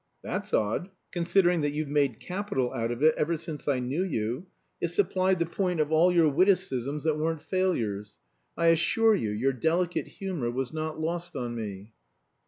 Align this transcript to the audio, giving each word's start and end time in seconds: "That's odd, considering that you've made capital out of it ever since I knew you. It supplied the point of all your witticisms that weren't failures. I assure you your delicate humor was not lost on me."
"That's 0.23 0.51
odd, 0.51 0.89
considering 1.11 1.61
that 1.61 1.73
you've 1.73 1.87
made 1.87 2.19
capital 2.19 2.73
out 2.73 2.89
of 2.89 3.03
it 3.03 3.13
ever 3.19 3.37
since 3.37 3.67
I 3.67 3.77
knew 3.77 4.01
you. 4.03 4.47
It 4.81 4.87
supplied 4.87 5.37
the 5.37 5.45
point 5.45 5.79
of 5.79 5.91
all 5.91 6.11
your 6.11 6.27
witticisms 6.27 7.03
that 7.03 7.19
weren't 7.19 7.43
failures. 7.43 8.17
I 8.57 8.69
assure 8.69 9.13
you 9.13 9.29
your 9.29 9.53
delicate 9.53 10.07
humor 10.07 10.49
was 10.49 10.73
not 10.73 10.99
lost 10.99 11.35
on 11.35 11.53
me." 11.53 11.91